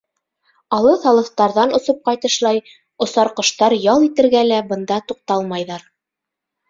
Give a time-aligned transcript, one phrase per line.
[0.77, 2.61] Алыҫ-алыҫтарҙан осоп ҡайтышлай
[3.07, 5.87] осар ҡоштар ял итергә лә бында туҡталмайҙар.